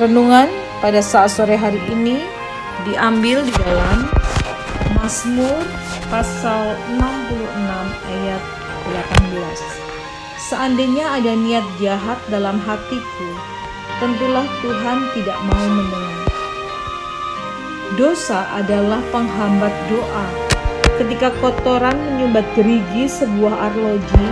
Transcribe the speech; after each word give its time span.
Renungan 0.00 0.48
pada 0.80 1.04
saat 1.04 1.36
sore 1.36 1.52
hari 1.52 1.76
ini 1.92 2.16
diambil 2.88 3.44
di 3.44 3.52
dalam 3.60 4.08
Mazmur 4.96 5.68
pasal 6.08 6.80
66 6.96 8.08
ayat 8.08 8.42
18. 9.36 9.36
Seandainya 10.48 11.04
ada 11.20 11.36
niat 11.36 11.66
jahat 11.76 12.16
dalam 12.32 12.56
hatiku, 12.64 13.28
tentulah 14.00 14.48
Tuhan 14.64 15.12
tidak 15.12 15.38
mau 15.44 15.60
mendengar. 15.60 16.24
Dosa 18.00 18.48
adalah 18.56 19.04
penghambat 19.12 19.76
doa. 19.92 20.26
Ketika 20.96 21.28
kotoran 21.44 22.00
menyumbat 22.00 22.48
gerigi 22.56 23.12
sebuah 23.12 23.68
arloji, 23.68 24.26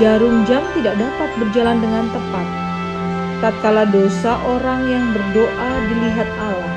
jarum 0.00 0.48
jam 0.48 0.64
tidak 0.72 0.96
dapat 0.96 1.28
berjalan 1.36 1.76
dengan 1.76 2.08
tepat 2.08 2.67
tatkala 3.38 3.86
dosa 3.86 4.34
orang 4.50 4.90
yang 4.90 5.04
berdoa 5.14 5.70
dilihat 5.86 6.26
Allah, 6.42 6.74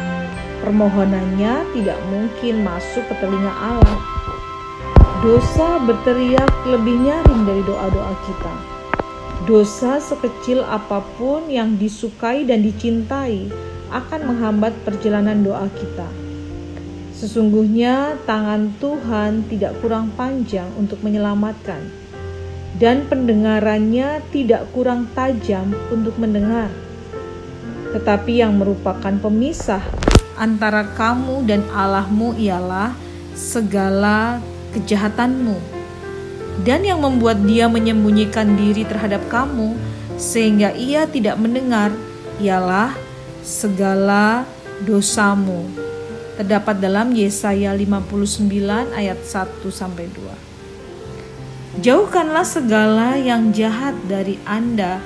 permohonannya 0.62 1.54
tidak 1.74 1.98
mungkin 2.14 2.62
masuk 2.62 3.02
ke 3.10 3.16
telinga 3.18 3.50
Allah. 3.50 4.02
Dosa 5.26 5.82
berteriak 5.82 6.54
lebih 6.70 7.02
nyaring 7.02 7.50
dari 7.50 7.62
doa-doa 7.66 8.14
kita. 8.26 8.54
Dosa 9.50 9.98
sekecil 9.98 10.62
apa 10.62 11.02
pun 11.18 11.50
yang 11.50 11.82
disukai 11.82 12.46
dan 12.46 12.62
dicintai 12.62 13.50
akan 13.90 14.22
menghambat 14.30 14.78
perjalanan 14.86 15.42
doa 15.42 15.66
kita. 15.74 16.10
Sesungguhnya 17.18 18.22
tangan 18.30 18.70
Tuhan 18.78 19.50
tidak 19.50 19.78
kurang 19.82 20.14
panjang 20.14 20.70
untuk 20.78 21.02
menyelamatkan 21.02 22.01
dan 22.80 23.04
pendengarannya 23.10 24.24
tidak 24.32 24.70
kurang 24.72 25.12
tajam 25.12 25.76
untuk 25.92 26.16
mendengar. 26.16 26.72
Tetapi 27.92 28.40
yang 28.40 28.56
merupakan 28.56 29.12
pemisah 29.20 29.84
antara 30.40 30.88
kamu 30.96 31.44
dan 31.44 31.62
Allahmu 31.76 32.40
ialah 32.40 32.96
segala 33.36 34.40
kejahatanmu. 34.72 35.60
Dan 36.62 36.86
yang 36.86 37.04
membuat 37.04 37.42
dia 37.44 37.68
menyembunyikan 37.68 38.56
diri 38.56 38.88
terhadap 38.88 39.24
kamu 39.28 39.76
sehingga 40.16 40.72
ia 40.78 41.10
tidak 41.10 41.40
mendengar 41.40 41.90
ialah 42.38 42.94
segala 43.42 44.46
dosamu. 44.86 45.66
Terdapat 46.38 46.80
dalam 46.80 47.12
Yesaya 47.12 47.74
59 47.76 48.48
ayat 48.94 49.20
1 49.20 49.68
sampai 49.70 50.06
2. 50.10 50.51
Jauhkanlah 51.80 52.44
segala 52.44 53.16
yang 53.16 53.56
jahat 53.56 53.96
dari 54.04 54.36
Anda 54.44 55.00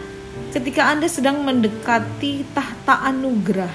ketika 0.49 0.89
Anda 0.89 1.05
sedang 1.05 1.45
mendekati 1.45 2.41
tahta 2.57 3.05
anugerah. 3.05 3.69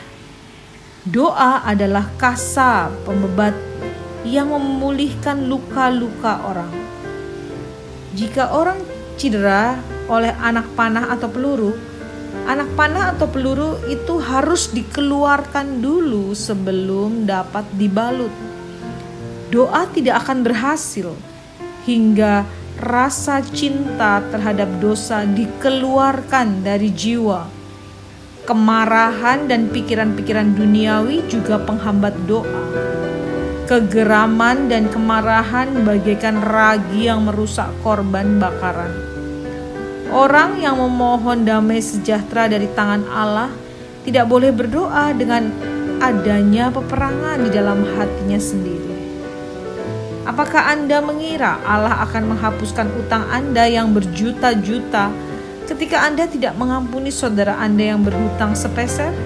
Doa 1.07 1.63
adalah 1.63 2.11
kasa 2.19 2.91
pembebat 3.07 3.55
yang 4.27 4.51
memulihkan 4.51 5.47
luka-luka 5.47 6.43
orang. 6.43 6.75
Jika 8.19 8.59
orang 8.59 8.83
cedera 9.15 9.79
oleh 10.11 10.35
anak 10.43 10.67
panah 10.75 11.15
atau 11.15 11.31
peluru, 11.31 11.79
anak 12.51 12.75
panah 12.75 13.15
atau 13.15 13.31
peluru 13.31 13.79
itu 13.87 14.19
harus 14.19 14.67
dikeluarkan 14.75 15.79
dulu 15.79 16.35
sebelum 16.35 17.23
dapat 17.23 17.71
dibalut. 17.71 18.35
Doa 19.55 19.87
tidak 19.95 20.27
akan 20.27 20.43
berhasil 20.43 21.15
hingga 21.87 22.45
rasa 22.81 23.45
cinta 23.45 24.25
terhadap 24.33 24.69
dosa 24.81 25.29
dikeluarkan 25.29 26.65
dari 26.65 26.89
jiwa. 26.89 27.45
Kemarahan 28.49 29.47
dan 29.47 29.69
pikiran-pikiran 29.69 30.57
duniawi 30.57 31.29
juga 31.29 31.61
penghambat 31.61 32.17
doa. 32.25 32.65
Kegeraman 33.69 34.67
dan 34.67 34.91
kemarahan 34.91 35.87
bagaikan 35.87 36.43
ragi 36.43 37.07
yang 37.07 37.29
merusak 37.29 37.71
korban 37.87 38.41
bakaran. 38.43 38.91
Orang 40.11 40.59
yang 40.59 40.81
memohon 40.81 41.47
damai 41.47 41.79
sejahtera 41.79 42.51
dari 42.51 42.67
tangan 42.75 43.07
Allah 43.07 43.53
tidak 44.03 44.27
boleh 44.27 44.51
berdoa 44.51 45.15
dengan 45.15 45.55
adanya 46.03 46.73
peperangan 46.75 47.47
di 47.47 47.51
dalam 47.55 47.87
hatinya 47.95 48.41
sendiri. 48.41 49.00
Apakah 50.29 50.69
Anda 50.69 51.01
mengira 51.01 51.57
Allah 51.65 52.05
akan 52.05 52.37
menghapuskan 52.37 52.93
utang 53.01 53.25
Anda 53.33 53.65
yang 53.65 53.97
berjuta-juta 53.97 55.09
ketika 55.65 56.05
Anda 56.05 56.29
tidak 56.29 56.61
mengampuni 56.61 57.09
saudara 57.09 57.57
Anda 57.57 57.97
yang 57.97 58.05
berhutang 58.05 58.53
sepeser? 58.53 59.17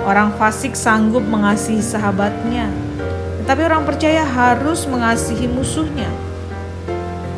Orang 0.00 0.32
fasik 0.40 0.72
sanggup 0.72 1.20
mengasihi 1.20 1.84
sahabatnya, 1.84 2.72
tetapi 3.44 3.68
orang 3.68 3.84
percaya 3.84 4.24
harus 4.24 4.88
mengasihi 4.88 5.44
musuhnya. 5.44 6.08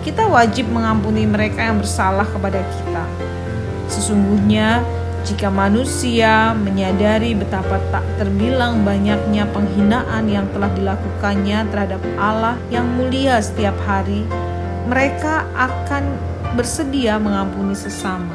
Kita 0.07 0.31
wajib 0.31 0.71
mengampuni 0.71 1.27
mereka 1.27 1.59
yang 1.67 1.83
bersalah 1.83 2.25
kepada 2.31 2.63
kita. 2.63 3.05
Sesungguhnya, 3.91 4.87
jika 5.23 5.55
manusia 5.55 6.51
menyadari 6.51 7.39
betapa 7.39 7.79
tak 7.95 8.03
terbilang 8.19 8.83
banyaknya 8.83 9.47
penghinaan 9.55 10.27
yang 10.27 10.51
telah 10.51 10.67
dilakukannya 10.75 11.63
terhadap 11.71 12.03
Allah 12.19 12.59
yang 12.75 12.87
mulia 12.99 13.39
setiap 13.39 13.75
hari, 13.87 14.27
mereka 14.91 15.47
akan 15.55 16.11
bersedia 16.59 17.23
mengampuni 17.23 17.79
sesama. 17.79 18.35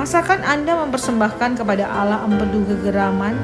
Masakan 0.00 0.40
Anda 0.40 0.72
mempersembahkan 0.88 1.60
kepada 1.60 1.84
Allah 1.84 2.24
empedu 2.24 2.64
kegeraman, 2.64 3.36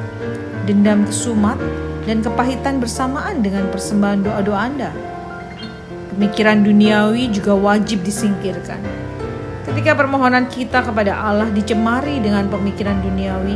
dendam 0.64 1.04
kesumat, 1.04 1.60
dan 2.08 2.24
kepahitan 2.24 2.80
bersamaan 2.80 3.44
dengan 3.44 3.68
persembahan 3.68 4.24
doa-doa 4.24 4.60
Anda? 4.64 4.90
Pemikiran 6.16 6.64
duniawi 6.64 7.28
juga 7.28 7.52
wajib 7.52 8.00
disingkirkan 8.00 9.07
Ketika 9.78 9.94
permohonan 9.94 10.50
kita 10.50 10.82
kepada 10.82 11.14
Allah 11.22 11.54
dicemari 11.54 12.18
dengan 12.18 12.50
pemikiran 12.50 12.98
duniawi, 12.98 13.54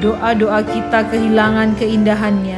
doa-doa 0.00 0.64
kita 0.64 1.12
kehilangan 1.12 1.76
keindahannya. 1.76 2.56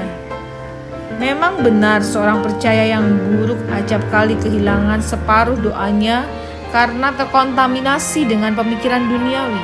Memang 1.19 1.59
benar 1.67 2.07
seorang 2.07 2.39
percaya 2.39 2.95
yang 2.95 3.19
buruk 3.19 3.59
acap 3.75 3.99
kali 4.15 4.39
kehilangan 4.39 5.03
separuh 5.03 5.59
doanya 5.59 6.23
karena 6.71 7.11
terkontaminasi 7.19 8.31
dengan 8.31 8.55
pemikiran 8.55 9.11
duniawi. 9.11 9.63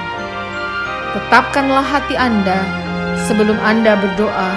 Tetapkanlah 1.15 1.87
hati 1.87 2.19
Anda 2.19 2.67
sebelum 3.31 3.63
Anda 3.63 3.95
berdoa 3.95 4.51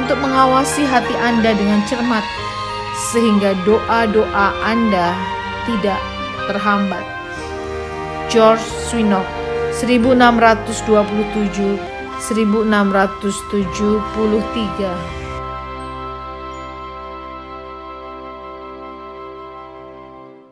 untuk 0.00 0.16
mengawasi 0.24 0.88
hati 0.88 1.12
Anda 1.20 1.52
dengan 1.52 1.84
cermat 1.84 2.24
sehingga 3.12 3.52
doa-doa 3.68 4.56
Anda 4.64 5.12
tidak 5.68 6.00
terhambat. 6.48 7.19
George 8.30 8.62
Swinock 8.88 9.26
1627 9.72 11.78
1673 12.20 15.19